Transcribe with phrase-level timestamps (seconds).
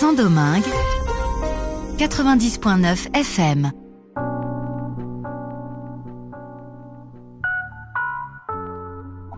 [0.00, 0.64] Saint-Domingue,
[1.98, 3.70] 90.9 FM.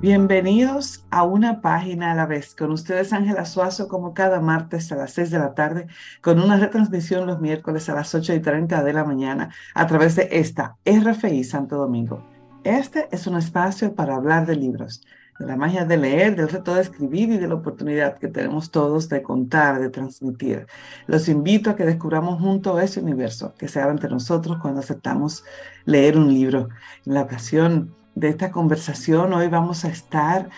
[0.01, 2.55] Bienvenidos a una página a la vez.
[2.55, 5.89] Con ustedes Ángela Suazo como cada martes a las 6 de la tarde,
[6.21, 10.15] con una retransmisión los miércoles a las 8 y 30 de la mañana a través
[10.15, 12.23] de esta RFI Santo Domingo.
[12.63, 15.03] Este es un espacio para hablar de libros,
[15.39, 18.71] de la magia de leer, del reto de escribir y de la oportunidad que tenemos
[18.71, 20.67] todos de contar, de transmitir.
[21.07, 25.45] Los invito a que descubramos juntos ese universo que se abre entre nosotros cuando aceptamos
[25.85, 26.69] leer un libro.
[27.07, 29.33] En la ocasión de esta conversación.
[29.33, 30.49] Hoy vamos a estar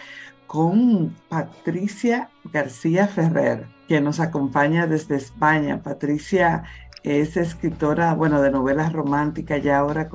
[0.46, 5.82] con Patricia García Ferrer, que nos acompaña desde España.
[5.82, 6.64] Patricia
[7.04, 10.08] es escritora, bueno, de novelas románticas, ya ahora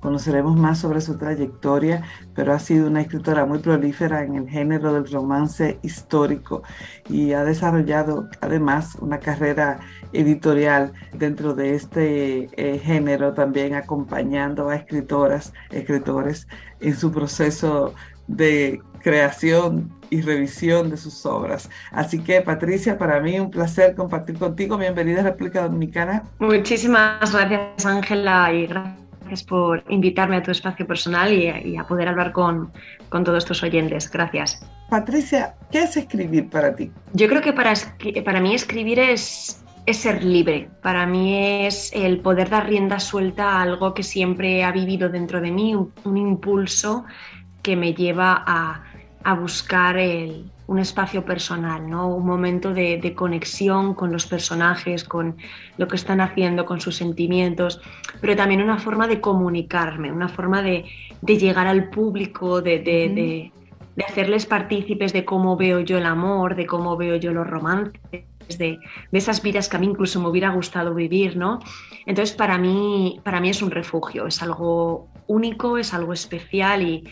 [0.00, 4.94] conoceremos más sobre su trayectoria, pero ha sido una escritora muy prolífera en el género
[4.94, 6.62] del romance histórico
[7.08, 9.80] y ha desarrollado además una carrera
[10.12, 16.46] editorial dentro de este eh, género, también acompañando a escritoras, escritores
[16.80, 17.94] en su proceso
[18.28, 21.68] de creación y revisión de sus obras.
[21.90, 24.76] Así que Patricia, para mí un placer compartir contigo.
[24.78, 26.22] Bienvenida a República Dominicana.
[26.38, 32.32] Muchísimas gracias Ángela y gracias por invitarme a tu espacio personal y, a poder hablar
[32.32, 32.72] con,
[33.08, 34.10] con todos tus oyentes.
[34.10, 34.64] Gracias.
[34.88, 36.90] Patricia, ¿qué es escribir para ti?
[37.12, 37.74] Yo creo que para,
[38.24, 40.70] para mí escribir es, es ser libre.
[40.82, 45.42] Para mí es el poder dar rienda suelta a algo que siempre ha vivido dentro
[45.42, 47.04] de mí, un impulso
[47.68, 49.98] que me lleva a, buscar
[50.68, 52.08] un espacio personal, ¿no?
[52.08, 55.36] un momento de, conexión con los personajes, con
[55.76, 57.82] lo que están haciendo, con sus sentimientos,
[58.22, 60.86] pero también una forma de comunicarme, una forma de,
[61.26, 63.52] llegar al público, de,
[64.08, 68.00] hacerles partícipes de cómo veo yo el amor, de cómo veo yo los romances,
[68.56, 68.78] de,
[69.12, 71.58] esas vidas que a mí incluso me hubiera gustado vivir, ¿no?
[72.06, 77.04] Entonces para mí, para mí es un refugio, es algo único, es algo especial y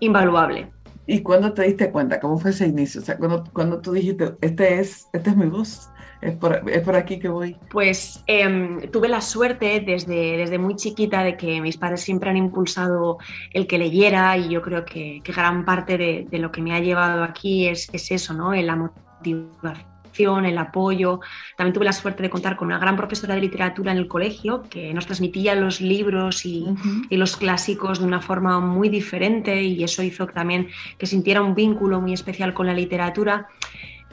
[0.00, 0.70] invaluable.
[1.06, 2.18] ¿Y cuándo te diste cuenta?
[2.18, 3.00] ¿Cómo fue ese inicio?
[3.00, 5.90] O sea, cuando, cuando tú dijiste, este es, este es mi voz,
[6.22, 7.56] es por, es por aquí que voy.
[7.70, 12.38] Pues em, tuve la suerte desde, desde muy chiquita de que mis padres siempre han
[12.38, 13.18] impulsado
[13.52, 16.74] el que leyera y yo creo que, que gran parte de, de, lo que me
[16.74, 18.54] ha llevado aquí es, es eso, ¿no?
[18.54, 21.20] La motivación el apoyo.
[21.56, 24.62] También tuve la suerte de contar con una gran profesora de literatura en el colegio
[24.70, 26.64] que nos transmitía los libros y,
[27.10, 32.00] los clásicos de una forma muy diferente y eso hizo también que sintiera un vínculo
[32.00, 33.48] muy especial con la literatura.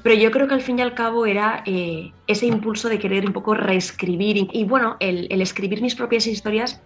[0.04, 3.26] Pero yo creo que al fin y al cabo era eh, ese impulso de querer
[3.26, 6.82] un poco reescribir y, bueno, el, escribir mis propias historias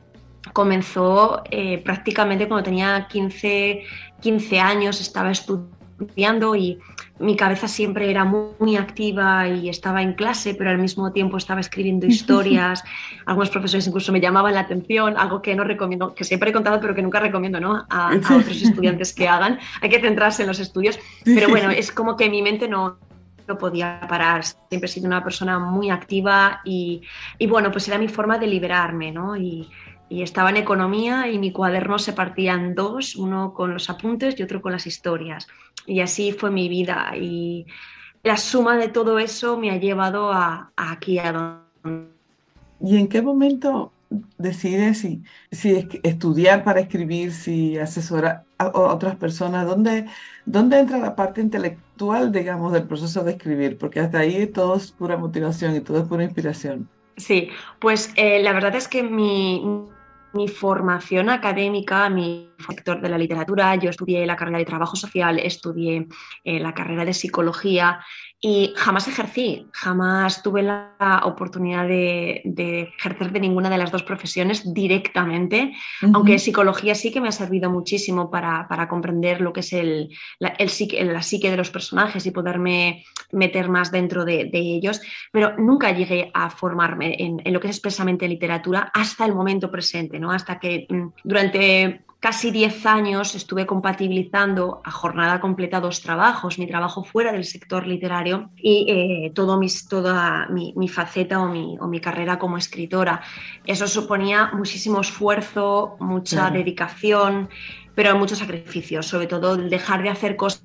[0.53, 3.83] comenzó eh, prácticamente cuando tenía 15,
[4.21, 6.79] 15 años, estaba estudiando y
[7.19, 11.61] mi cabeza siempre era muy, activa y estaba en clase, pero al mismo tiempo estaba
[11.61, 12.83] escribiendo historias.
[13.25, 16.79] Algunos profesores incluso me llamaban la atención, algo que no recomiendo, que siempre he contado,
[16.81, 17.85] pero que nunca recomiendo ¿no?
[17.89, 19.59] a, otros estudiantes que hagan.
[19.81, 20.99] Hay que centrarse en los estudios.
[21.23, 22.97] Pero bueno, es como que mi mente no,
[23.47, 24.43] no podía parar.
[24.43, 27.01] Siempre he sido una persona muy activa y,
[27.37, 29.37] y bueno, pues era mi forma de liberarme, ¿no?
[29.37, 29.69] Y,
[30.09, 34.39] y estaba en economía y mi cuaderno se partía en dos, uno con los apuntes
[34.39, 35.47] y otro con las historias.
[35.85, 37.65] Y así fue mi vida y
[38.23, 42.09] la suma de todo eso me ha llevado a, aquí a donde...
[42.81, 43.91] ¿Y en qué momento
[44.37, 49.65] decides si, si estudiar para escribir, si asesorar a otras personas?
[49.65, 50.05] ¿Dónde,
[50.45, 53.77] ¿Dónde entra la parte intelectual, digamos, del proceso de escribir?
[53.77, 56.89] Porque hasta ahí todo es pura motivación y todo es pura inspiración.
[57.17, 57.49] Sí,
[57.79, 59.87] pues eh, la verdad es que mi,
[60.35, 65.39] mi formación académica, mi sector de la literatura, yo estudié la carrera de trabajo social,
[65.39, 66.07] estudié
[66.43, 67.99] eh, la carrera de psicología
[68.47, 72.43] y jamás ejercí, jamás tuve la oportunidad de,
[72.95, 75.73] ejercer de ninguna de las dos profesiones directamente,
[76.13, 80.55] aunque psicología sí que me ha servido muchísimo para, comprender lo que es el, la,
[80.59, 85.01] la, psique de los personajes y poderme meter más dentro de, ellos,
[85.31, 89.71] pero nunca llegué a formarme en, en, lo que es expresamente literatura hasta el momento
[89.71, 90.31] presente, ¿no?
[90.31, 96.65] hasta que mm, durante casi 10 años estuve compatibilizando a jornada completa dos trabajos, mi
[96.65, 101.85] trabajo fuera del sector literario y eh, todo mis, toda mi, faceta o mi, o
[101.85, 103.21] mi, carrera como escritora.
[103.63, 107.47] Eso suponía muchísimo esfuerzo, mucha dedicación,
[107.93, 110.63] pero muchos sacrificios, sobre todo dejar de hacer cosas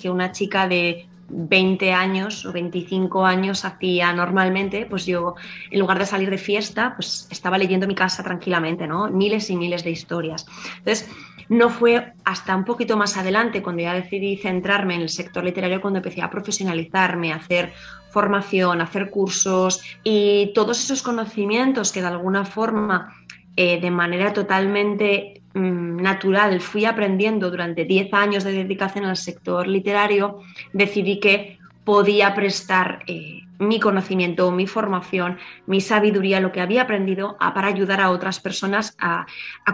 [0.00, 5.34] que una chica de 20 años o 25 años hacía normalmente, pues yo
[5.70, 9.08] en lugar de salir de fiesta, pues estaba leyendo mi casa tranquilamente, ¿no?
[9.08, 10.46] Miles y miles de historias.
[10.78, 11.08] Entonces,
[11.48, 15.80] no fue hasta un poquito más adelante, cuando ya decidí centrarme en el sector literario,
[15.80, 17.72] cuando empecé a profesionalizarme, a hacer
[18.10, 23.14] formación, a hacer cursos y todos esos conocimientos que de alguna forma,
[23.56, 30.40] eh, de manera totalmente natural, fui aprendiendo durante 10 años de dedicación al sector literario,
[30.72, 37.36] decidí que podía prestar eh, mi conocimiento, mi formación, mi sabiduría, lo que había aprendido
[37.38, 39.26] para ayudar a otras personas a,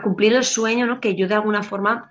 [0.03, 1.01] cumplir el sueño ¿no?
[1.01, 2.11] que yo de alguna forma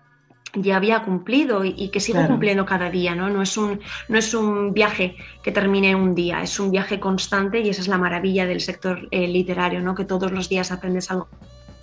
[0.53, 3.29] ya había cumplido y, que sigo cumpliendo cada día, ¿no?
[3.29, 7.59] No es, un, no es un viaje que termine un día, es un viaje constante
[7.59, 9.95] y esa es la maravilla del sector eh, literario, ¿no?
[9.95, 11.27] Que todos los días aprendes algo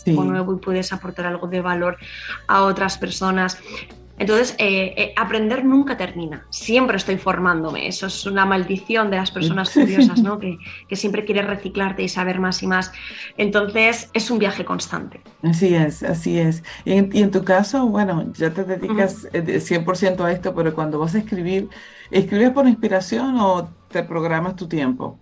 [0.06, 1.96] nuevo y puedes aportar algo de valor
[2.48, 3.58] a otras personas.
[4.18, 9.30] Entonces, eh, eh, aprender nunca termina, siempre estoy formándome, eso es una maldición de las
[9.30, 10.38] personas curiosas, ¿no?
[10.38, 10.58] que,
[10.92, 12.92] siempre quieres reciclarte y saber más y más.
[13.36, 15.20] Entonces, es un viaje constante.
[15.42, 16.62] Así es, así es.
[16.84, 21.14] Y en, tu caso, bueno, ya te dedicas 100% eh, a esto, pero cuando vas
[21.14, 21.68] a escribir,
[22.10, 25.18] ¿escribes por inspiración o te programas tu tiempo?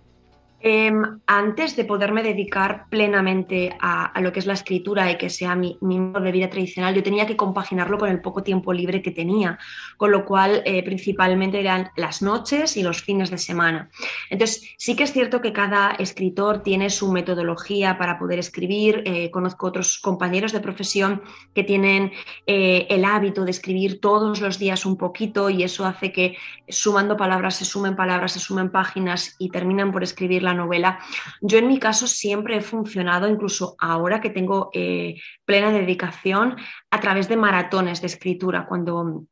[0.63, 5.55] Em, antes de poderme dedicar plenamente a, lo que es la escritura y que sea
[5.55, 9.09] mi, modo de vida tradicional, yo tenía que compaginarlo con el poco tiempo libre que
[9.09, 9.57] tenía,
[9.97, 13.89] con lo cual eh, principalmente eran las noches y los fines de semana.
[14.29, 19.01] Entonces, sí que es cierto que cada escritor tiene su metodología para poder escribir.
[19.05, 21.23] Eh, conozco otros compañeros de profesión
[21.55, 22.11] que tienen
[22.45, 26.37] eh, el hábito de escribir todos los días un poquito y eso hace que
[26.67, 30.99] sumando palabras se sumen palabras, se sumen páginas y terminan por escribir novela.
[31.41, 35.15] Yo en mi caso siempre he funcionado, incluso ahora que tengo eh,
[35.45, 36.55] plena dedicación,
[36.89, 38.65] a través de maratones de escritura.
[38.67, 39.25] Cuando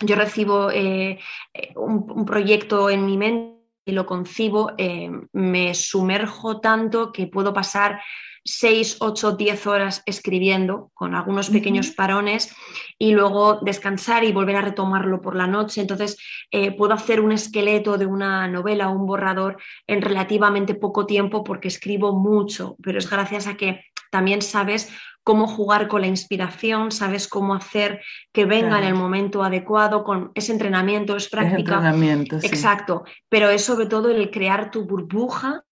[0.00, 1.18] yo recibo eh,
[1.76, 3.54] un, proyecto en mi mente
[3.86, 8.00] y lo concibo, eh, me sumerjo tanto que puedo pasar
[8.44, 12.54] 6, 8, 10 horas escribiendo con algunos pequeños parones
[12.98, 15.80] y luego descansar y volver a retomarlo por la noche.
[15.80, 16.18] Entonces,
[16.50, 19.56] eh, puedo hacer un esqueleto de una novela o un borrador
[19.86, 24.92] en relativamente poco tiempo porque escribo mucho, pero es gracias a que también sabes
[25.24, 30.30] cómo jugar con la inspiración, sabes cómo hacer que venga en el momento adecuado, con
[30.34, 31.76] ese entrenamiento, es práctica.
[31.76, 35.64] entrenamiento, Exacto, pero es sobre todo el crear tu burbuja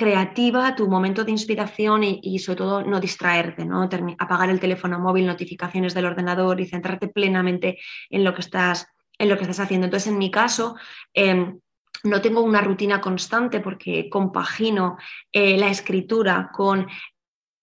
[0.00, 3.86] creativa, tu momento de inspiración y, sobre todo no distraerte, ¿no?
[4.18, 8.86] apagar el teléfono móvil, notificaciones del ordenador y centrarte plenamente en lo que estás,
[9.18, 9.84] en lo que estás haciendo.
[9.84, 10.76] Entonces, en mi caso,
[11.12, 11.60] em,
[12.04, 14.96] no tengo una rutina constante porque compagino
[15.30, 16.86] eh, la escritura con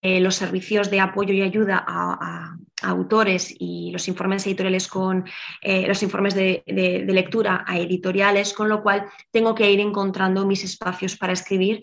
[0.03, 5.25] eh, los servicios de apoyo y ayuda a, autores y los informes editoriales con
[5.63, 6.61] eh, los informes de,
[7.07, 11.81] lectura a editoriales, con lo cual tengo que ir encontrando mis espacios para escribir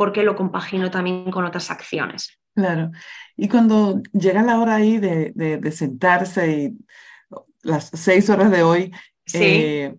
[0.00, 2.40] porque lo compagino también con otras acciones.
[2.54, 2.90] Claro.
[3.36, 6.78] Y cuando llega la hora ahí de, sentarse y
[7.62, 8.92] las seis horas de hoy,
[9.34, 9.94] eh,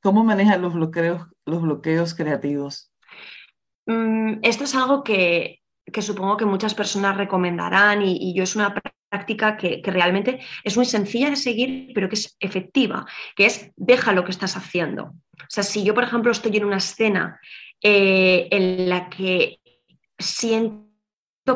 [0.00, 2.92] ¿cómo manejan los bloqueos, los bloqueos creativos?
[3.86, 5.60] Mm, esto es algo que,
[5.92, 8.72] que supongo que muchas personas recomendarán y, yo es una
[9.10, 14.12] práctica que, realmente es muy sencilla de seguir, pero que es efectiva, que es deja
[14.12, 15.06] lo que estás haciendo.
[15.06, 17.40] O sea, si yo, por ejemplo, estoy en una escena
[17.82, 19.60] eh, en la que
[20.18, 20.88] siento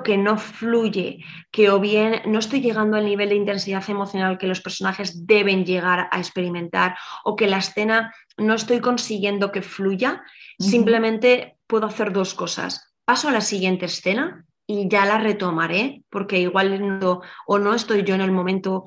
[0.05, 4.49] que no fluye, que o bien no estoy llegando al nivel de intensidad emocional que
[4.49, 10.25] los personajes deben llegar a experimentar o que la escena no estoy consiguiendo que fluya,
[10.59, 16.41] simplemente puedo hacer dos cosas paso a la siguiente escena y ya la retomaré, porque
[16.41, 18.87] igual no, o no estoy yo en el momento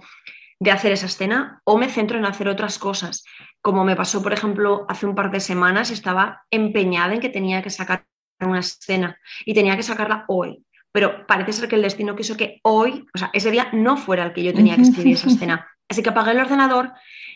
[0.59, 3.23] de hacer esa escena, o me centro en hacer otras cosas.
[3.61, 7.61] Como me pasó, por ejemplo, hace un par de semanas, estaba empeñada en que tenía
[7.61, 8.05] que sacar
[8.39, 10.63] una escena y tenía que sacarla hoy.
[10.91, 14.23] Pero parece ser que el destino quiso que hoy, o sea, ese día no fuera
[14.23, 15.67] el que yo tenía que escribir esa escena.
[15.89, 16.91] Así que apagué el ordenador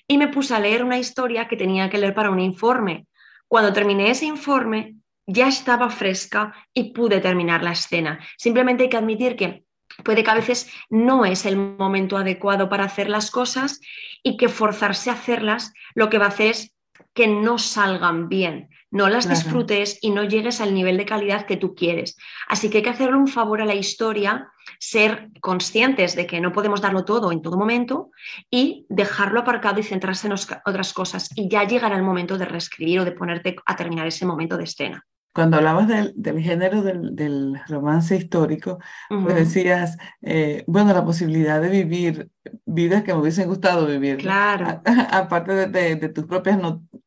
[0.07, 3.07] y me puse a leer una historia que tenía que leer para un informe.
[3.47, 4.95] Cuando terminé ese informe,
[5.27, 8.19] ya estaba fresca y pude terminar la escena.
[8.37, 9.65] Simplemente hay que admitir que
[10.03, 13.79] puede que a veces no es el momento adecuado para hacer las cosas
[14.23, 16.73] y que forzarse a hacerlas lo que va a hacer es
[17.13, 21.57] que no salgan bien, no las disfrutes y no llegues al nivel de calidad que
[21.57, 22.15] tú quieres.
[22.47, 26.51] Así que hay que hacerle un favor a la historia, ser conscientes de que no
[26.51, 28.09] podemos darlo todo en todo momento
[28.49, 31.29] y dejarlo aparcado y centrarse en otras cosas.
[31.35, 34.63] Y ya llegará el momento de reescribir o de ponerte a terminar ese momento de
[34.63, 41.69] escena cuando hablabas del, género del, romance histórico, pues decías, eh, bueno, la posibilidad de
[41.69, 42.29] vivir
[42.65, 44.17] vidas que me hubiesen gustado vivir.
[44.17, 44.81] Claro.
[45.11, 46.59] aparte de, tus propias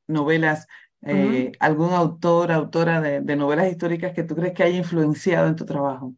[0.09, 0.66] novelas
[1.02, 5.54] eh, algún autor, autora de, de novelas históricas que tú crees que haya influenciado en
[5.54, 6.14] tu trabajo.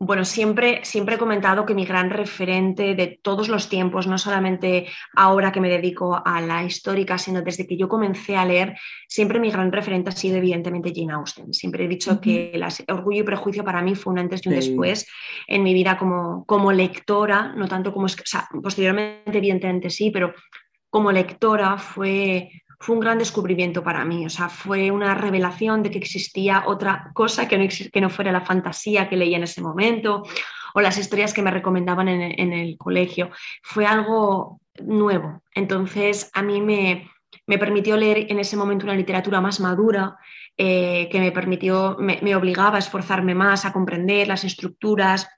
[0.00, 4.86] Bueno, siempre, siempre he comentado que mi gran referente de todos los tiempos, no solamente
[5.16, 8.78] ahora que me dedico a la histórica, sino desde que yo comencé a leer,
[9.08, 11.52] siempre mi gran referente ha sido evidentemente Jane Austen.
[11.52, 12.52] Siempre he dicho que
[12.86, 15.04] Orgullo y Prejuicio para mí fue un antes y un después
[15.48, 20.32] en mi vida como, como lectora, no tanto como, o sea, posteriormente evidentemente sí, pero
[20.90, 22.50] como lectora fue,
[22.80, 27.10] fue un gran descubrimiento para mí, o sea, fue una revelación de que existía otra
[27.12, 30.22] cosa que no, que no fuera la fantasía que leía en ese momento
[30.74, 33.30] o las historias que me recomendaban en, el colegio.
[33.62, 35.42] Fue algo nuevo.
[35.54, 37.10] Entonces, a mí me,
[37.58, 40.16] permitió leer en ese momento una literatura más madura,
[40.56, 45.28] eh, que me permitió, me, obligaba a esforzarme más, a comprender las estructuras.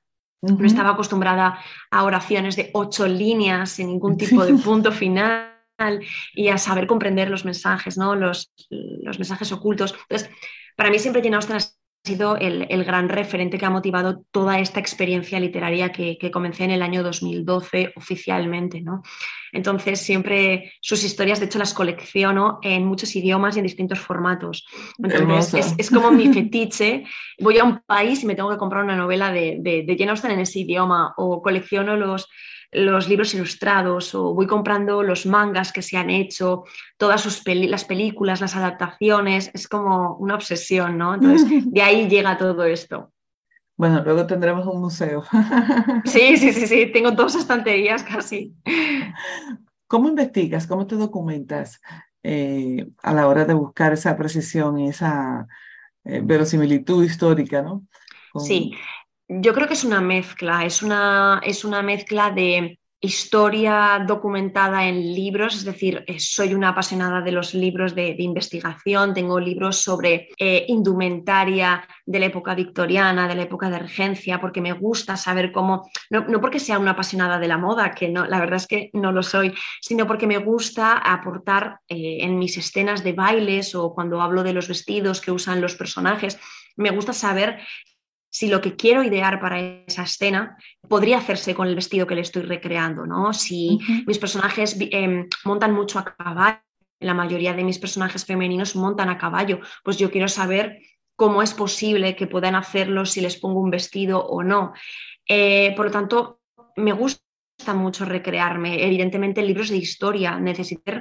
[0.42, 1.58] No estaba acostumbrada
[1.90, 5.59] a oraciones de ocho líneas sin ningún tipo de punto final
[6.34, 8.14] y a saber comprender los mensajes, ¿no?
[8.14, 9.94] los, los mensajes ocultos.
[10.08, 10.30] Entonces,
[10.76, 11.60] para mí siempre Jane Austen ha
[12.04, 16.64] sido el, el, gran referente que ha motivado toda esta experiencia literaria que, que, comencé
[16.64, 18.80] en el año 2012 oficialmente.
[18.80, 19.02] ¿no?
[19.52, 24.66] Entonces, siempre sus historias, de hecho, las colecciono en muchos idiomas y en distintos formatos.
[24.98, 27.04] Entonces, es, es, como mi fetiche.
[27.38, 30.10] Voy a un país y me tengo que comprar una novela de, de, de Jane
[30.10, 32.28] Austen en ese idioma o colecciono los
[32.72, 36.64] los libros ilustrados o voy comprando los mangas que se han hecho,
[36.96, 41.14] todas sus las películas, las adaptaciones, es como una obsesión, ¿no?
[41.14, 43.12] Entonces, de ahí llega todo esto.
[43.80, 45.24] Bueno, luego tendremos un museo.
[46.04, 48.54] Sí, sí, sí, sí, tengo dos estanterías casi.
[49.86, 50.66] ¿Cómo investigas?
[50.66, 51.80] ¿Cómo te documentas
[52.22, 55.46] eh, a la hora de buscar esa precisión y esa
[56.04, 57.86] eh, verosimilitud histórica, ¿no?
[58.34, 58.74] Sí,
[59.28, 65.14] yo creo que es una mezcla, es una, es una mezcla de historia documentada en
[65.14, 70.28] libros, es decir, eh, soy una apasionada de los libros de, investigación, tengo libros sobre
[70.38, 75.50] eh, indumentaria de la época victoriana, de la época de regencia, porque me gusta saber
[75.50, 78.90] cómo, no, porque sea una apasionada de la moda, que no, la verdad es que
[78.92, 83.94] no lo soy, sino porque me gusta aportar eh, en mis escenas de bailes o
[83.94, 86.38] cuando hablo de los vestidos que usan los personajes,
[86.76, 87.60] me gusta saber
[88.30, 90.56] si lo que quiero idear para esa escena
[90.88, 93.32] podría hacerse con el vestido que le estoy recreando, ¿no?
[93.32, 96.60] Si mis personajes em, montan mucho a caballo,
[97.00, 100.78] la mayoría de mis personajes femeninos montan a caballo, pues yo quiero saber
[101.16, 104.72] cómo es posible que puedan hacerlo si les pongo un vestido o no.
[105.26, 106.40] Eh, por lo tanto,
[106.76, 108.84] me gusta mucho recrearme.
[108.84, 110.92] Evidentemente, en libros de historia necesito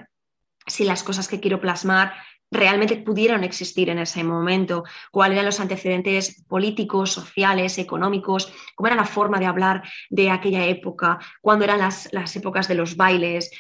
[0.66, 2.14] si las cosas que quiero plasmar
[2.52, 8.96] realmente pudieron existir en ese momento, cuáles eran los antecedentes políticos, sociales, económicos, cómo era
[8.96, 13.52] la forma de hablar de aquella época, cuándo eran las, épocas de los bailes.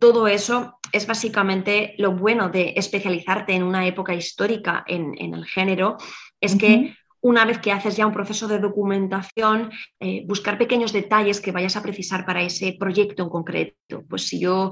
[0.00, 5.96] Todo eso es básicamente lo bueno de especializarte en una época histórica en, el género,
[6.40, 11.40] es que una vez que haces ya un proceso de documentación, eh, buscar pequeños detalles
[11.40, 14.04] que vayas a precisar para ese proyecto en concreto.
[14.08, 14.70] Pues si yo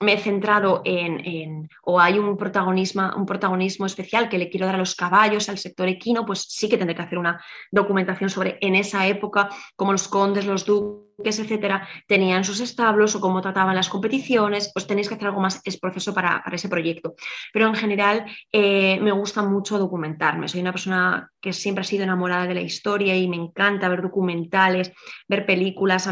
[0.00, 4.74] me he centrado en, o hay un protagonismo, un protagonismo especial que le quiero dar
[4.74, 8.58] a los caballos, al sector equino, pues sí que tendré que hacer una documentación sobre
[8.60, 13.74] en esa época cómo los condes, los duques, etcétera, tenían sus establos o cómo trataban
[13.74, 17.14] las competiciones, pues tenéis que hacer algo más es proceso para, ese proyecto.
[17.52, 20.48] Pero en general eh, me gusta mucho documentarme.
[20.48, 24.02] Soy una persona que siempre ha sido enamorada de la historia y me encanta ver
[24.02, 24.92] documentales,
[25.28, 26.08] ver películas,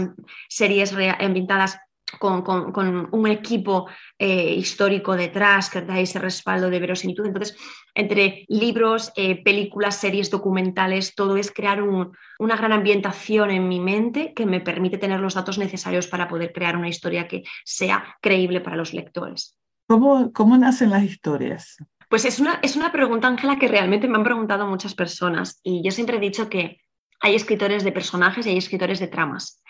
[0.49, 1.79] series ambientadas
[2.19, 7.27] con, un equipo eh, histórico detrás que da ese respaldo de verosimilitud.
[7.27, 7.57] Entonces,
[7.95, 14.33] entre libros, eh, películas, series, documentales, todo es crear una gran ambientación en mi mente
[14.35, 18.61] que me permite tener los datos necesarios para poder crear una historia que sea creíble
[18.61, 19.57] para los lectores.
[19.87, 21.77] ¿Cómo, cómo nacen las historias?
[22.09, 25.83] Pues es una, es una pregunta, Ángela, que realmente me han preguntado muchas personas y
[25.83, 26.79] yo siempre he dicho que
[27.21, 29.63] hay escritores de personajes y hay escritores de tramas.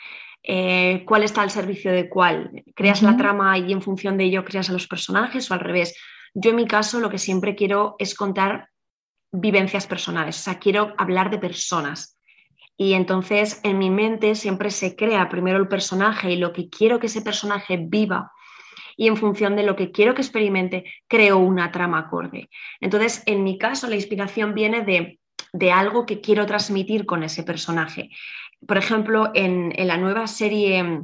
[0.46, 2.62] Eh, cuál está al servicio de cuál.
[2.74, 5.96] ¿Creas la trama y en función de ello creas a los personajes o al revés?
[6.34, 8.68] Yo en mi caso lo que siempre quiero es contar
[9.32, 12.18] vivencias personales, o sea, quiero hablar de personas.
[12.76, 16.98] Y entonces en mi mente siempre se crea primero el personaje y lo que quiero
[16.98, 18.30] que ese personaje viva
[18.96, 22.48] y en función de lo que quiero que experimente, creo una trama acorde.
[22.80, 25.18] Entonces, en mi caso, la inspiración viene de,
[25.52, 28.10] de algo que quiero transmitir con ese personaje
[28.66, 31.02] por ejemplo, en, la nueva serie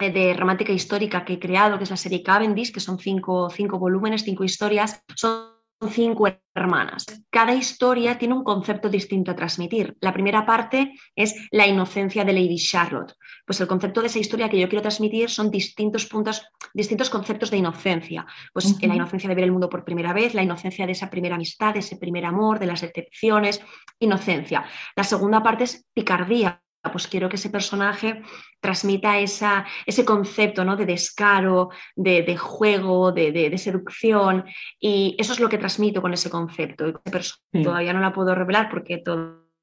[0.00, 3.48] eh, de romántica histórica que he creado, que es la serie Cavendish, que son cinco,
[3.78, 5.52] volúmenes, cinco historias, son
[5.90, 7.06] cinco hermanas.
[7.28, 9.96] Cada historia tiene un concepto distinto a transmitir.
[10.00, 13.14] La primera parte es la inocencia de Lady Charlotte.
[13.44, 17.50] Pues el concepto de esa historia que yo quiero transmitir son distintos puntos, distintos conceptos
[17.50, 18.24] de inocencia.
[18.52, 21.34] Pues la inocencia de ver el mundo por primera vez, la inocencia de esa primera
[21.34, 23.60] amistad, de ese primer amor, de las decepciones,
[23.98, 24.64] inocencia.
[24.94, 28.22] La segunda parte es picardía, pues quiero que ese personaje
[28.60, 30.76] transmita esa, ese concepto ¿no?
[30.76, 34.44] de descaro, de, juego, de, seducción,
[34.80, 37.00] y eso es lo que transmito con ese concepto.
[37.52, 38.98] Todavía no la puedo revelar porque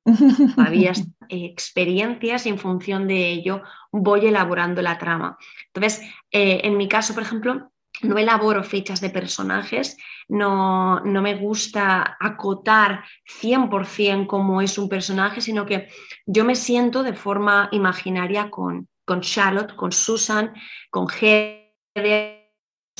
[0.55, 0.93] todavía
[1.27, 5.37] experiencias y en función de ello voy elaborando la trama.
[5.73, 7.71] Entonces, eh, en mi caso, por ejemplo,
[8.01, 9.97] no elaboro fichas de personajes,
[10.29, 15.89] no, me gusta acotar 100% cómo es un personaje, sino que
[16.25, 20.53] yo me siento de forma imaginaria con, con Charlotte, con Susan,
[20.89, 22.53] con Heather,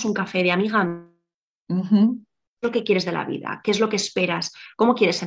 [0.03, 1.07] un café de amiga.
[1.67, 3.62] ¿Qué es lo que quieres de la vida?
[3.63, 4.51] ¿Qué es lo que esperas?
[4.75, 5.21] ¿Cómo quieres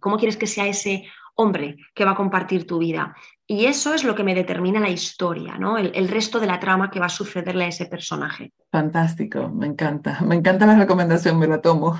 [0.00, 1.04] ¿Cómo quieres que sea ese
[1.34, 3.14] hombre que va a compartir tu vida.
[3.46, 5.76] Y eso es lo que me determina la historia, ¿no?
[5.76, 8.54] El, resto de la trama que va a sucederle a ese personaje.
[8.72, 10.20] Fantástico, me encanta.
[10.22, 11.98] Me encanta la recomendación, me la tomo.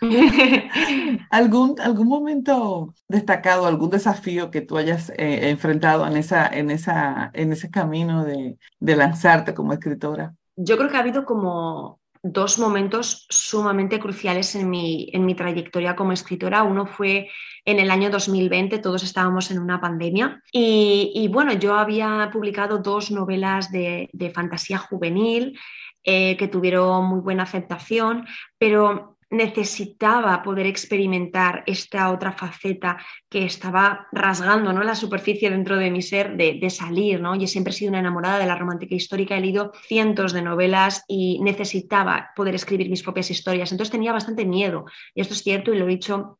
[1.30, 7.30] ¿Algún, ¿Algún momento destacado, algún desafío que tú hayas eh, enfrentado en, esa, en, esa,
[7.34, 10.32] en ese camino de, de lanzarte como escritora?
[10.54, 15.94] Yo creo que ha habido como dos momentos sumamente cruciales en mi, en mi trayectoria
[15.94, 16.62] como escritora.
[16.62, 17.28] Uno fue
[17.66, 23.10] en el año 2020, todos estábamos en una pandemia y, bueno, yo había publicado dos
[23.10, 25.58] novelas de, fantasía juvenil
[26.02, 28.26] eh, que tuvieron muy buena aceptación,
[28.58, 32.96] pero necesitaba poder experimentar esta otra faceta
[33.28, 34.82] que estaba rasgando ¿no?
[34.82, 37.20] la superficie dentro de mi ser de, salir.
[37.20, 37.34] ¿no?
[37.36, 41.04] Yo siempre he sido una enamorada de la romántica histórica, he leído cientos de novelas
[41.08, 43.72] y necesitaba poder escribir mis propias historias.
[43.72, 46.38] Entonces tenía bastante miedo, y esto es cierto y lo he dicho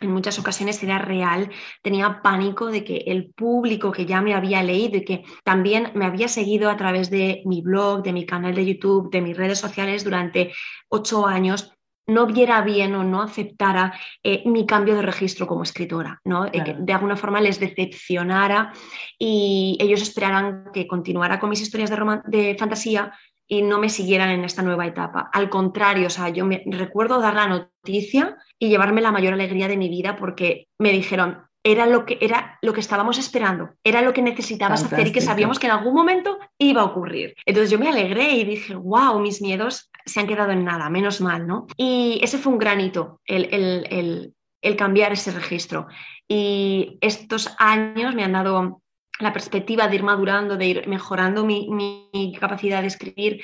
[0.00, 1.50] en muchas ocasiones era real,
[1.82, 6.04] tenía pánico de que el público que ya me había leído y que también me
[6.04, 9.58] había seguido a través de mi blog, de mi canal de YouTube, de mis redes
[9.58, 10.52] sociales durante
[10.88, 11.73] ocho años,
[12.06, 16.46] no viera bien o no aceptara eh, mi cambio de registro como escritora, ¿no?
[16.46, 18.72] Eh, de alguna forma les decepcionara
[19.18, 23.12] y ellos esperaran que continuara con mis historias de, de, fantasía
[23.46, 25.30] y no me siguieran en esta nueva etapa.
[25.32, 29.68] Al contrario, o sea, yo me recuerdo dar la noticia y llevarme la mayor alegría
[29.68, 34.02] de mi vida porque me dijeron, era lo que, era lo que estábamos esperando, era
[34.02, 37.34] lo que necesitabas hacer y que sabíamos que en algún momento iba a ocurrir.
[37.46, 41.22] Entonces yo me alegré y dije, wow, mis miedos se han quedado en nada, menos
[41.22, 41.66] mal, ¿no?
[41.78, 45.86] Y ese fue un granito, el, el, el, cambiar ese registro.
[46.28, 48.82] Y estos años me han dado
[49.18, 53.42] la perspectiva de ir madurando, de ir mejorando mi, mi, capacidad de escribir.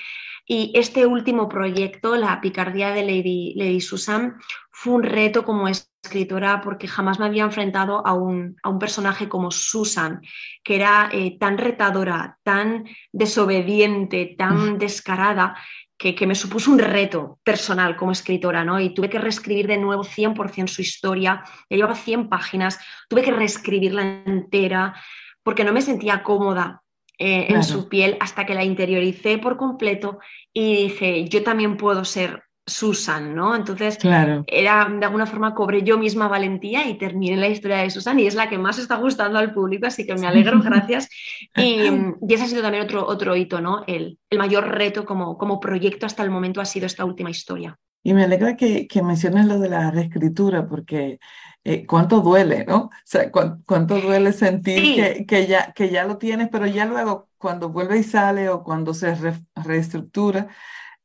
[0.53, 4.35] Y este último proyecto, La picardía de Lady, Lady Susan,
[4.73, 9.29] fue un reto como escritora porque jamás me había enfrentado a un, a un personaje
[9.29, 10.21] como Susan,
[10.65, 15.57] que era eh, tan retadora, tan desobediente, tan descarada,
[15.97, 18.81] que, me supuso un reto personal como escritora, ¿no?
[18.81, 23.31] Y tuve que reescribir de nuevo 100% su historia, ya llevaba 100 páginas, tuve que
[23.31, 25.01] reescribirla entera
[25.45, 26.80] porque no me sentía cómoda
[27.23, 30.21] eh, en su piel hasta que la interioricé por completo
[30.55, 33.57] y dije, yo también puedo ser Susan, ¿no?
[33.57, 34.45] Entonces, claro.
[34.47, 38.27] era de alguna forma cobré yo misma valentía y terminé la historia de Susan y
[38.27, 41.09] es la que más está gustando al público, así que me alegro, gracias.
[41.57, 43.83] Y, ese ha sido también otro, otro hito, ¿no?
[43.87, 47.77] El, mayor reto como, como proyecto hasta el momento ha sido esta última historia.
[48.03, 51.19] Y me alegra que, que menciones lo de la reescritura, porque
[51.63, 52.85] eh, cuánto duele, ¿no?
[52.85, 57.29] O sea, cuánto duele sentir que, que, ya, que ya lo tienes, pero ya luego
[57.37, 59.15] cuando vuelve y sale o cuando se
[59.55, 60.49] reestructura,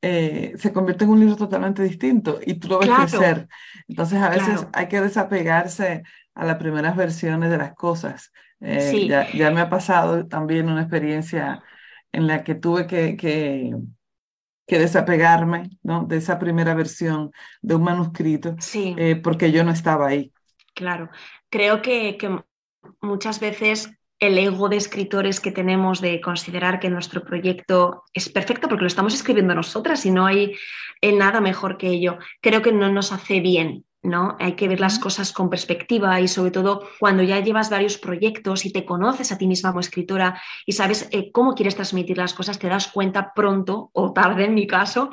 [0.07, 3.47] eh, se convierte en un libro totalmente distinto y tú lo ves crecer.
[3.87, 6.03] Entonces a veces hay que desapegarse
[6.35, 8.31] a las primeras versiones de las cosas.
[8.61, 11.63] Eh, ya, ya, me ha pasado también una experiencia
[12.11, 13.75] en la que tuve que, que,
[14.67, 16.05] que desapegarme ¿no?
[16.05, 17.31] de esa primera versión
[17.63, 20.31] de un manuscrito eh, porque yo no estaba ahí.
[20.75, 21.09] Claro,
[21.49, 22.43] creo que, que
[23.01, 23.89] muchas veces
[24.19, 28.87] el ego de escritores que tenemos de considerar que nuestro proyecto es perfecto porque lo
[28.87, 30.55] estamos escribiendo nosotras y no hay
[31.01, 32.17] nada mejor que ello.
[32.41, 34.37] Creo que no nos hace bien ¿no?
[34.39, 38.65] Hay que ver las cosas con perspectiva y sobre todo cuando ya llevas varios proyectos
[38.65, 42.33] y te conoces a ti misma como escritora y sabes eh, cómo quieres transmitir las
[42.33, 45.09] cosas, te das cuenta pronto o tarde en mi caso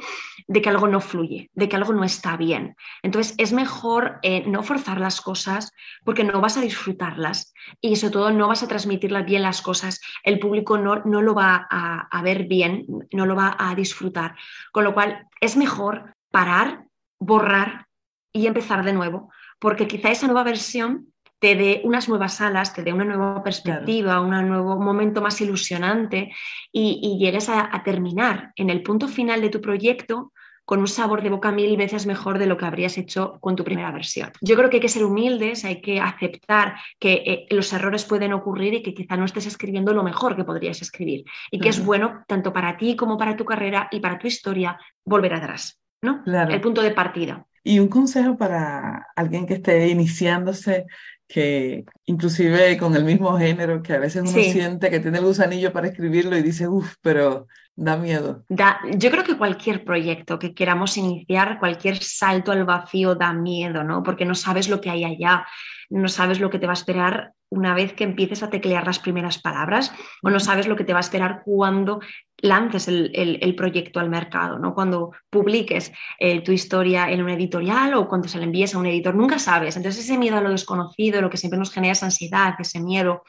[0.46, 2.76] de que algo no fluye, de que algo no está bien.
[3.02, 5.72] Entonces es mejor eh, no forzar las cosas
[6.04, 10.00] porque no vas a disfrutarlas y sobre todo no vas a transmitirlas bien las cosas.
[10.22, 14.34] El público no, no lo va a, a ver bien, no lo va a disfrutar.
[14.72, 16.86] Con lo cual es mejor parar
[17.22, 17.86] borrar
[18.32, 22.84] y empezar de nuevo, porque quizá esa nueva versión te dé unas nuevas alas, te
[22.84, 26.30] dé una nueva perspectiva, un nuevo momento más ilusionante
[26.70, 30.32] y, llegues a, terminar en el punto final de tu proyecto
[30.64, 33.64] con un sabor de boca mil veces mejor de lo que habrías hecho con tu
[33.64, 34.30] primera versión.
[34.40, 38.32] Yo creo que hay que ser humildes, hay que aceptar que eh, los errores pueden
[38.32, 41.84] ocurrir y que quizá no estés escribiendo lo mejor que podrías escribir y que es
[41.84, 46.22] bueno tanto para ti como para tu carrera y para tu historia volver atrás, ¿no?
[46.24, 47.44] El punto de partida.
[47.64, 50.86] Y un consejo para alguien que esté iniciándose
[51.32, 55.72] que inclusive con el mismo género, que a veces uno siente que tiene el gusanillo
[55.72, 58.44] para escribirlo y dice, uff, pero da miedo.
[58.48, 63.82] Da, yo creo que cualquier proyecto que queramos iniciar, cualquier salto al vacío da miedo,
[63.82, 64.02] ¿no?
[64.02, 65.46] Porque no sabes lo que hay allá,
[65.90, 68.98] no sabes lo que te va a esperar una vez que empieces a teclear las
[68.98, 72.00] primeras palabras o no sabes lo que te va a esperar cuando
[72.38, 74.74] lances el, proyecto al mercado, ¿no?
[74.74, 78.86] cuando publiques eh, tu historia en una editorial o cuando se la envíes a un
[78.86, 79.76] editor, nunca sabes.
[79.76, 83.22] Entonces ese miedo a lo desconocido, lo que siempre nos genera esa ansiedad, ese miedo.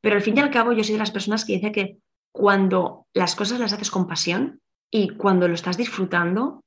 [0.00, 1.96] Pero al fin y al cabo yo soy de las personas que dice que
[2.36, 6.62] cuando las cosas las haces con pasión y cuando lo estás disfrutando,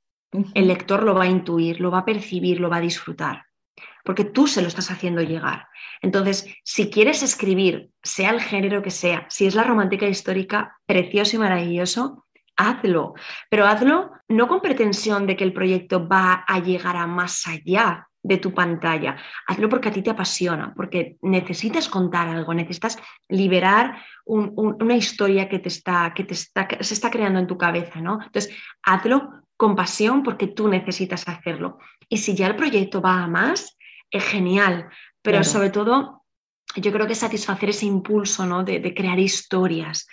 [0.54, 3.44] el lector lo va a intuir, lo va a percibir, lo va a disfrutar
[4.04, 5.68] porque tú se lo estás haciendo llegar.
[6.00, 11.36] Entonces, si quieres escribir, sea el género que sea, si es la romántica histórica, precioso
[11.36, 13.14] y maravilloso, hazlo,
[13.50, 18.08] pero hazlo no con pretensión de que el proyecto va a llegar a más allá
[18.22, 19.16] de tu pantalla.
[19.46, 25.58] Hazlo porque a ti te apasiona, porque necesitas contar algo, necesitas liberar una historia que,
[25.58, 28.20] te está, que te está, se está creando en tu cabeza, ¿no?
[28.22, 31.78] Entonces, hazlo con pasión porque tú necesitas hacerlo.
[32.08, 33.76] Y si ya el proyecto va a más,
[34.10, 34.88] es genial,
[35.22, 36.24] pero sobre todo
[36.76, 38.64] yo creo que satisfacer ese impulso ¿no?
[38.64, 40.06] de, crear historias,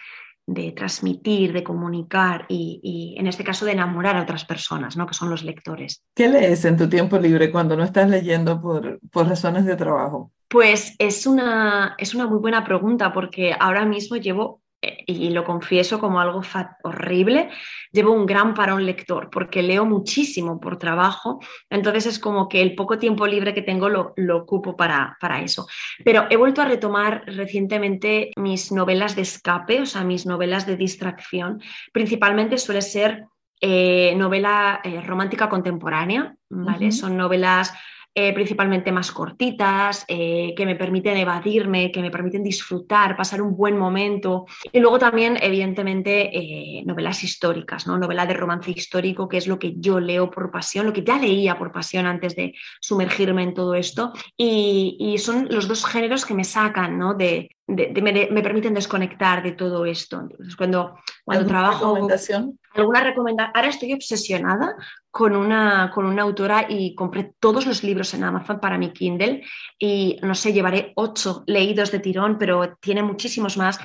[0.48, 5.06] de transmitir, de comunicar y, en este caso de enamorar a otras personas, ¿no?
[5.06, 6.04] que son los lectores.
[6.16, 10.32] ¿Qué lees en tu tiempo libre cuando no estás leyendo por, por razones de trabajo?
[10.48, 14.62] Pues es una, es una muy buena pregunta porque ahora mismo llevo
[15.10, 16.42] y lo confieso como algo
[16.84, 17.50] horrible,
[17.94, 21.40] llevo un gran parón lector porque leo muchísimo por trabajo,
[21.70, 25.66] entonces es como que el poco tiempo libre que tengo lo, ocupo para, para, eso.
[26.04, 30.76] Pero he vuelto a retomar recientemente mis novelas de escape, o sea, mis novelas de
[30.76, 31.62] distracción,
[31.94, 33.24] principalmente suele ser
[33.62, 36.92] eh, novela eh, romántica contemporánea, ¿vale?
[36.92, 37.74] Son novelas
[38.20, 43.56] eh, principalmente más cortitas, eh, que me permiten evadirme, que me permiten disfrutar, pasar un
[43.56, 44.48] buen momento.
[44.72, 47.96] Y luego también, evidentemente, eh, novelas históricas, ¿no?
[48.00, 51.20] novela de romance histórico, que es lo que yo leo por pasión, lo que ya
[51.20, 54.12] leía por pasión antes de sumergirme en todo esto.
[54.36, 57.14] Y, son los dos géneros que me sacan, ¿no?
[57.14, 60.22] de, me, permiten desconectar de todo esto.
[60.22, 61.96] Entonces, cuando, cuando trabajo...
[61.96, 62.60] Recomendación?
[62.74, 63.52] Alguna recomendación.
[63.56, 64.76] Ahora estoy obsesionada
[65.12, 69.44] con una, con una autora y compré todos los libros en Amazon para mi Kindle
[69.78, 73.80] y no sé, llevaré ocho leídos de tirón, pero tiene muchísimos más.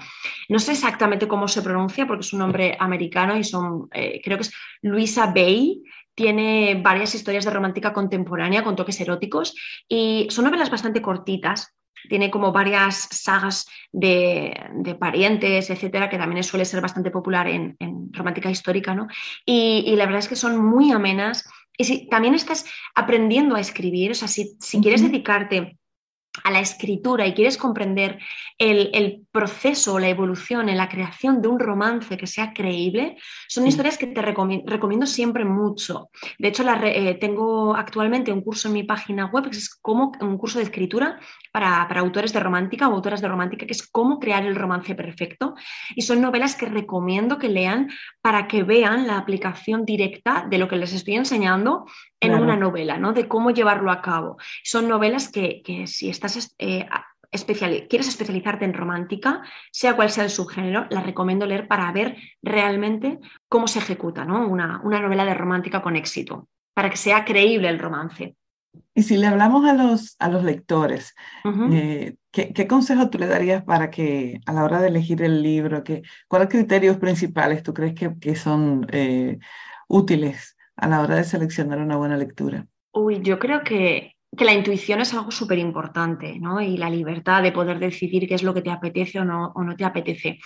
[0.49, 4.37] No sé exactamente cómo se pronuncia porque es un nombre americano y son, eh, creo
[4.37, 5.83] que es Luisa Bay.
[6.15, 9.55] Tiene varias historias de romántica contemporánea con toques eróticos
[9.89, 11.75] y son novelas bastante cortitas,
[12.09, 14.55] tiene como varias sagas de,
[14.99, 17.77] parientes, etcétera, que también suele ser bastante popular en,
[18.13, 19.09] romántica histórica, ¿no?
[19.45, 21.49] Y, la verdad es que son muy amenas.
[21.77, 25.79] Y si también estás aprendiendo a escribir, o sea, si, si quieres dedicarte
[26.45, 28.19] a la escritura y quieres comprender
[28.59, 33.17] el, proceso, la evolución en la creación de un romance que sea creíble,
[33.49, 36.11] son historias que te recomiendo, siempre mucho.
[36.39, 40.39] De hecho, eh, tengo actualmente un curso en mi página web, que es como un
[40.39, 41.19] curso de escritura
[41.51, 45.55] para, autores de romántica o autoras de romántica, que es cómo crear el romance perfecto.
[45.97, 50.69] Y son novelas que recomiendo que lean para que vean la aplicación directa de lo
[50.69, 51.87] que les estoy enseñando
[52.23, 53.13] en una novela, ¿no?
[53.13, 54.39] De cómo llevarlo a cabo.
[54.63, 56.89] Son novelas que, que si estás eh,
[57.89, 63.19] quieres especializarte en romántica, sea cual sea el subgénero, la recomiendo leer para ver realmente
[63.49, 64.47] cómo se ejecuta ¿no?
[64.47, 68.37] una, una novela de romántica con éxito, para que sea creíble el romance.
[68.95, 71.15] Y si le hablamos a los, a los lectores,
[71.73, 75.83] eh, ¿qué, consejo tú le darías para que a la hora de elegir el libro,
[75.83, 79.39] que, cuáles criterios principales tú crees que, que son eh,
[79.89, 82.67] útiles a la hora de seleccionar una buena lectura?
[82.93, 86.61] Uy, yo creo que, que la intuición es algo súper importante, ¿no?
[86.61, 89.63] Y la libertad de poder decidir qué es lo que te apetece o no, o
[89.63, 90.41] no te apetece.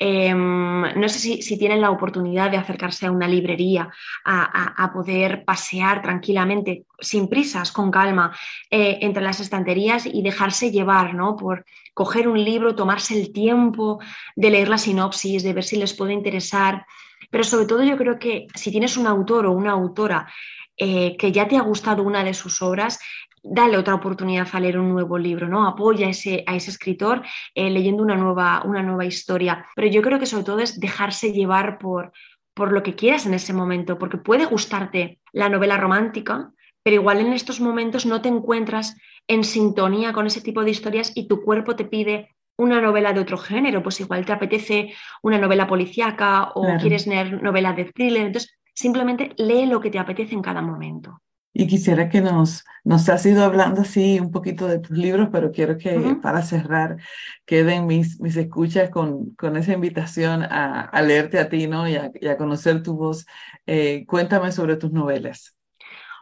[0.00, 3.90] Em, no sé si, tienen la oportunidad de acercarse a una librería,
[4.24, 8.36] a, poder pasear tranquilamente, sin prisas, con calma,
[8.70, 11.36] eh, entre las estanterías y dejarse llevar, ¿no?
[11.36, 11.64] Por
[11.94, 14.00] coger un libro, tomarse el tiempo
[14.36, 16.84] de leer la sinopsis, de ver si les puede interesar.
[17.30, 20.28] Pero sobre todo yo creo que si tienes un autor o una autora
[20.76, 23.00] eh, que ya te ha gustado una de sus obras,
[23.42, 25.66] dale otra oportunidad a leer un nuevo libro, ¿no?
[25.66, 27.22] Apoya a ese, escritor
[27.54, 29.66] eh, leyendo una nueva, una nueva historia.
[29.74, 32.12] Pero yo creo que sobre todo es dejarse llevar por,
[32.54, 37.20] por lo que quieras en ese momento, porque puede gustarte la novela romántica, pero igual
[37.20, 41.42] en estos momentos no te encuentras en sintonía con ese tipo de historias y tu
[41.42, 44.92] cuerpo te pide una novela de otro género, pues igual te apetece
[45.22, 49.98] una novela policíaca o quieres leer novela de thriller, entonces simplemente lee lo que te
[49.98, 51.22] apetece en cada momento.
[51.54, 55.50] Y quisiera que nos, nos has ido hablando así un poquito de tus libros, pero
[55.50, 56.98] quiero que para cerrar
[57.46, 61.88] queden mis, mis escuchas con, con esa invitación a, a leerte a ti ¿no?
[61.88, 63.26] y, a, y a conocer tu voz.
[63.66, 65.57] Eh, cuéntame sobre tus novelas.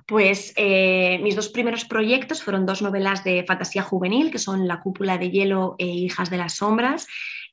[0.07, 4.81] Pues eh, mis dos primeros proyectos fueron dos novelas de fantasía juvenil, que son La
[4.81, 7.09] cúpula de hielo e Hijas de las sombras.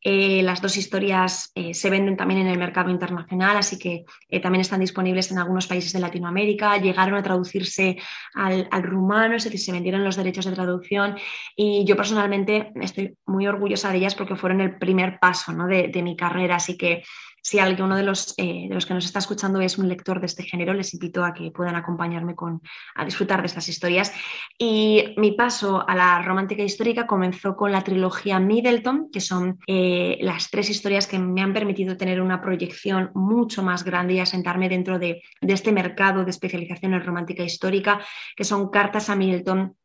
[0.06, 4.04] Eh, las dos historias eh, se venden también en el mercado internacional, así que
[4.42, 6.78] también están disponibles en algunos países de Latinoamérica.
[6.78, 7.98] Llegaron a traducirse
[8.36, 11.18] al, rumano, es decir, se vendieron los derechos de traducción
[11.56, 15.66] y yo personalmente estoy muy orgullosa de ellas porque fueron el primer paso ¿no?
[15.66, 17.02] de, de mi carrera, así que
[17.44, 20.28] si alguno de los, eh, de los que nos está escuchando es un lector de
[20.28, 22.62] este género, les invito a que puedan acompañarme con,
[22.96, 24.14] a disfrutar de estas historias.
[24.58, 30.18] Y mi paso a la romántica histórica comenzó con la trilogía Middleton, que son eh,
[30.22, 34.70] las tres historias que me han permitido tener una proyección mucho más grande y asentarme
[34.70, 38.00] dentro de, de este mercado de especialización en romántica histórica,
[38.38, 39.76] que son Cartas a Middleton,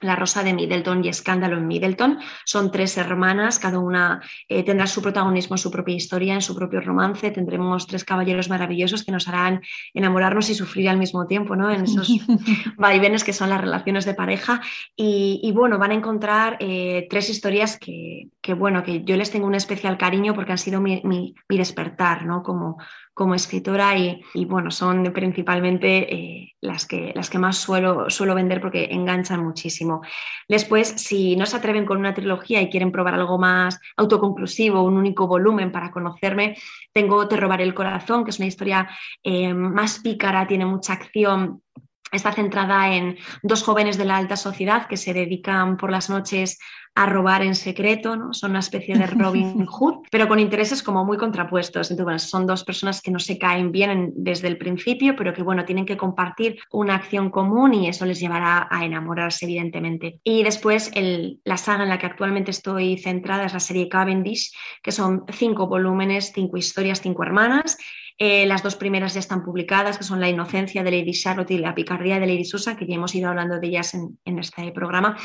[0.00, 2.18] la Rosa de Middleton y Escándalo en Middleton.
[2.44, 6.80] Son tres hermanas, cada una eh, tendrá su protagonismo su propia historia, en su propio
[6.80, 7.30] romance.
[7.30, 9.60] Tendremos tres caballeros maravillosos que nos harán
[9.94, 11.70] enamorarnos y sufrir al mismo tiempo, ¿no?
[11.70, 12.08] En esos
[12.76, 14.60] vaivenes que son las relaciones de pareja.
[14.96, 19.54] Y, bueno, van a encontrar eh, tres historias que, bueno, que yo les tengo un
[19.54, 22.42] especial cariño porque han sido mi, mi despertar, ¿no?
[22.42, 22.78] Como,
[23.18, 28.60] como escritora y, bueno, son principalmente eh, las, que, las que más suelo, suelo vender
[28.60, 30.02] porque enganchan muchísimo.
[30.48, 34.96] Después, si no se atreven con una trilogía y quieren probar algo más autoconclusivo, un
[34.96, 36.56] único volumen para conocerme,
[36.92, 38.88] tengo Te robaré el corazón, que es una historia
[39.24, 41.62] eh, más pícara, tiene mucha acción
[42.10, 46.58] Está centrada en dos jóvenes de la alta sociedad que se dedican por las noches
[46.98, 48.34] a robar en secreto, ¿no?
[48.34, 51.92] Son una especie de Robin Hood, pero con intereses como muy contrapuestos.
[51.92, 55.64] Entonces, son dos personas que no se caen bien desde el principio, pero que, bueno,
[55.64, 60.18] tienen que compartir una acción común y eso les llevará a enamorarse, evidentemente.
[60.24, 64.52] Y después, el, la saga en la que actualmente estoy centrada es la serie Cavendish,
[64.82, 67.78] que son cinco volúmenes, cinco historias, cinco hermanas
[68.20, 71.58] eh, las dos primeras ya están publicadas, que son La inocencia de Lady Charlotte y
[71.58, 75.16] La picardía de Lady Susan, que ya hemos ido hablando de ellas en, este programa.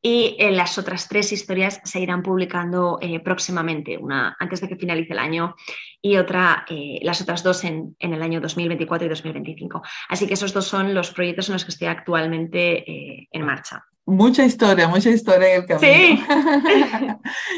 [0.00, 4.76] Y eh, las otras tres historias se irán publicando eh, próximamente, una antes de que
[4.76, 5.54] finalice el año
[6.00, 6.64] y otra,
[7.02, 9.82] las otras dos en, en, el año 2024 y 2025.
[10.08, 13.84] Así que esos dos son los proyectos en los que estoy actualmente en marcha.
[14.08, 16.24] Mucha historia, mucha historia en el camino.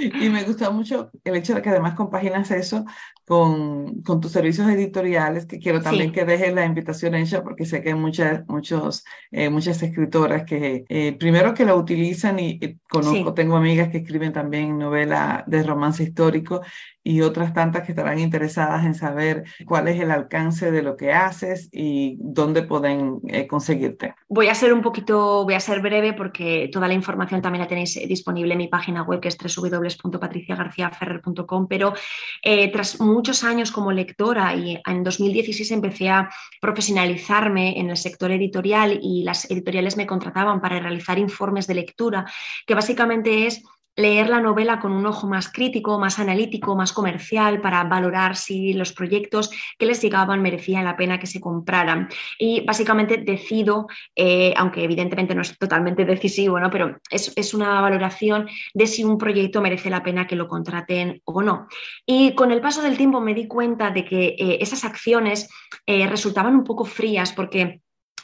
[0.00, 0.11] Sí.
[0.20, 2.85] y me gusta mucho el hecho de que además compaginas eso
[3.24, 7.81] con, con tus servicios editoriales, que quiero también que dejes la invitación hecha, porque sé
[7.81, 13.34] que hay muchas, muchos, eh, muchas escritoras que eh, primero que la utilizan y, conozco,
[13.34, 16.60] tengo amigas que escriben también novela de romance histórico
[17.02, 21.12] y otras tantas que estarán interesadas en saber cuál es el alcance de lo que
[21.12, 24.14] haces y dónde pueden eh, conseguirte.
[24.28, 27.68] Voy a ser un poquito, voy a ser breve porque toda la información también la
[27.68, 31.94] tenéis disponible en mi página web que es www.patriciagarciaferrer.com, pero
[32.42, 36.28] eh, tras muchos años como lectora y en 2016 empecé a
[36.60, 42.26] profesionalizarme en el sector editorial y las editoriales me contrataban para realizar informes de lectura,
[42.66, 43.62] que básicamente es
[44.00, 48.72] leer la novela con un ojo más crítico, más analítico, más comercial, para valorar si
[48.72, 52.08] los proyectos que les llegaban merecían la pena que se compraran.
[52.38, 53.86] Y básicamente decido,
[54.16, 56.70] eh, aunque evidentemente no es totalmente decisivo, ¿no?
[56.70, 61.42] pero es, una valoración de si un proyecto merece la pena que lo contraten o
[61.42, 61.66] no.
[62.06, 65.48] Y con el paso del tiempo me di cuenta de que eh, esas acciones
[65.86, 67.80] eh, resultaban un poco frías porque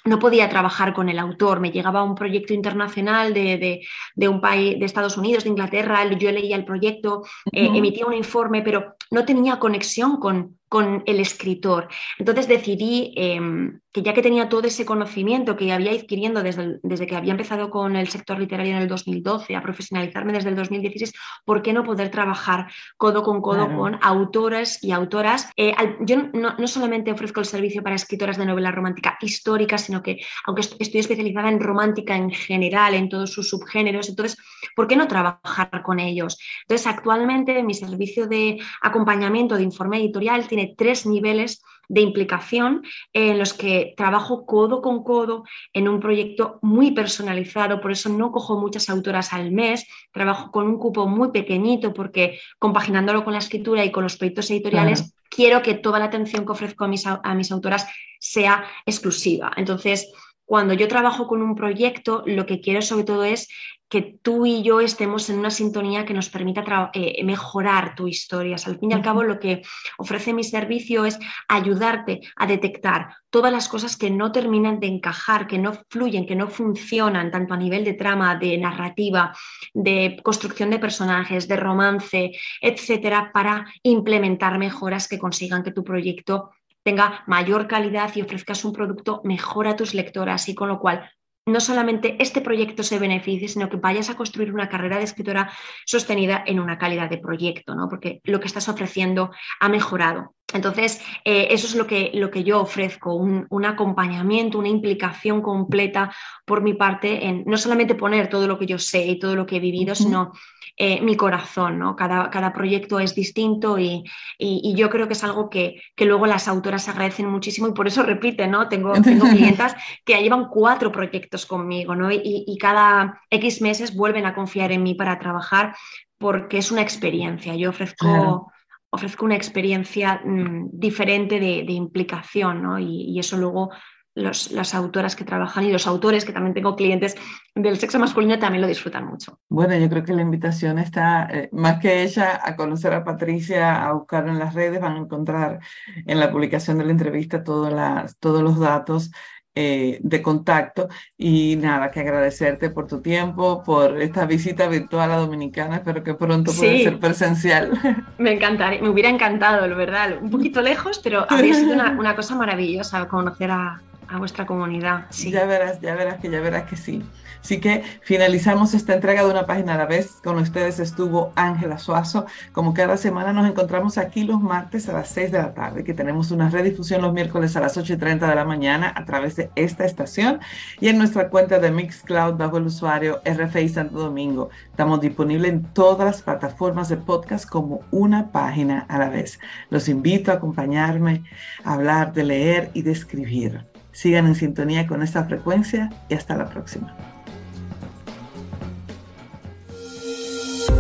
[0.07, 3.81] no podía trabajar con el autor, me llegaba un proyecto internacional de,
[4.29, 8.63] un país, de Estados Unidos, de Inglaterra, yo leía el proyecto, eh, emitía un informe,
[8.63, 11.89] pero no tenía conexión con, con el escritor.
[12.19, 17.07] Entonces decidí em, que ya que tenía todo ese conocimiento que había adquiriendo desde, desde,
[17.07, 21.15] que había empezado con el sector literario en el 2012, a profesionalizarme desde el 2016,
[21.45, 25.49] ¿por qué no poder trabajar codo con codo con autores y autoras?
[25.57, 30.03] Eh, yo no, no, solamente ofrezco el servicio para escritoras de novela romántica histórica, sino
[30.03, 34.37] que, aunque estoy especializada en romántica en general, en todos sus subgéneros, entonces,
[34.75, 36.39] ¿por qué no trabajar con ellos?
[36.63, 43.39] Entonces, actualmente mi servicio de acompañamiento de informe editorial tiene tres niveles de implicación en
[43.39, 48.59] los que trabajo codo con codo en un proyecto muy personalizado, por eso no cojo
[48.59, 53.85] muchas autoras al mes, trabajo con un cupo muy pequeñito porque compaginándolo con la escritura
[53.85, 57.35] y con los proyectos editoriales, quiero que toda la atención que ofrezco a mis, a
[57.35, 57.87] mis autoras
[58.19, 59.53] sea exclusiva.
[59.57, 60.11] Entonces,
[60.45, 63.49] cuando yo trabajo con un proyecto, lo que quiero sobre todo es
[63.89, 68.57] que tú y yo estemos en una sintonía que nos permita eh, mejorar tu historia.
[68.65, 69.63] al fin y al cabo, lo que
[69.99, 71.19] ofrece mi servicio es
[71.49, 76.35] ayudarte a detectar todas las cosas que no terminan de encajar, que no fluyen, que
[76.35, 79.37] no funcionan, tanto a nivel de trama, de narrativa,
[79.73, 86.51] de construcción de personajes, de romance, etcétera, para implementar mejoras que consigan que tu proyecto
[86.83, 91.11] tenga mayor calidad y ofrezcas un producto mejor a tus lectoras y con lo cual
[91.47, 95.51] no solamente este proyecto se beneficie, sino que vayas a construir una carrera de escritora
[95.85, 97.89] sostenida en una calidad de proyecto, ¿no?
[97.89, 99.31] porque lo que estás ofreciendo
[99.61, 100.35] ha mejorado.
[100.53, 106.15] Entonces, eh, eso es lo que, lo que yo ofrezco, un, acompañamiento, una implicación completa
[106.45, 109.45] por mi parte en no solamente poner todo lo que yo sé y todo lo
[109.45, 110.33] que he vivido, sino
[110.77, 111.97] eh, mi corazón, ¿no?
[111.97, 114.05] Cada, cada proyecto es distinto y,
[114.39, 118.53] yo creo que es algo que, luego las autoras agradecen muchísimo y por eso repiten,
[118.53, 118.69] ¿no?
[118.69, 122.13] Tengo, tengo clientas que llevan cuatro proyectos conmigo, ¿no?
[122.13, 125.75] Y, cada X meses vuelven a confiar en mí para trabajar
[126.19, 127.57] porque es una experiencia.
[127.57, 128.53] Yo ofrezco...
[128.91, 132.79] ofrezco una experiencia mm, diferente de, implicación, ¿no?
[132.79, 133.71] y, eso luego
[134.17, 137.15] las autoras que trabajan y los autores, que también tengo clientes
[137.55, 139.39] del sexo masculino, también lo disfrutan mucho.
[139.49, 143.87] Bueno, yo creo que la invitación está eh, más que ella a conocer a Patricia,
[143.87, 145.61] a buscar en las redes, van a encontrar
[146.07, 149.11] en la publicación de la entrevista todos los datos
[149.59, 150.89] eh, de contacto.
[151.17, 156.13] Y nada, que agradecerte por tu tiempo, por esta visita virtual a Dominicana, espero que
[156.13, 157.73] pronto pueda ser presencial.
[158.19, 162.15] Me encantaría, me hubiera encantado, lo verdad, un poquito lejos, pero habría sido una, una
[162.15, 165.07] cosa maravillosa conocer a, a vuestra comunidad.
[165.11, 165.31] Sí.
[165.31, 167.03] Ya verás, ya verás que ya verás que sí.
[167.47, 170.19] Así que finalizamos esta entrega de una página a la vez.
[170.25, 172.27] Con ustedes estuvo Ángela Suazo.
[172.53, 175.95] Como cada semana nos encontramos aquí los martes a las 6 de la tarde, que
[175.95, 179.37] tenemos una redifusión los miércoles a las 8 y 30 de la mañana a través
[179.37, 180.41] de esta estación
[180.81, 184.51] y en nuestra cuenta de Mixcloud bajo el usuario RFI Santo Domingo.
[184.71, 189.39] Estamos disponibles en todas las plataformas de podcast como una página a la vez.
[189.71, 191.23] Los invito a acompañarme,
[191.63, 193.76] a hablar, de leer y de escribir.
[193.97, 196.95] Sigan en sintonía con esta frecuencia y hasta la próxima.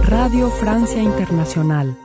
[0.06, 1.96] Radio Francia Internacional